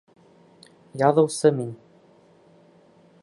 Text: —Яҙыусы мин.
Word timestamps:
—Яҙыусы 1.01 1.53
мин. 1.59 1.69